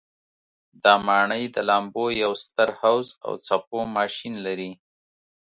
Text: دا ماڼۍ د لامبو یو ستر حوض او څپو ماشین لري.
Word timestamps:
دا 0.83 0.93
ماڼۍ 1.05 1.43
د 1.55 1.57
لامبو 1.69 2.05
یو 2.23 2.31
ستر 2.43 2.69
حوض 2.79 3.07
او 3.25 3.33
څپو 3.45 3.79
ماشین 3.95 4.33
لري. 4.45 4.71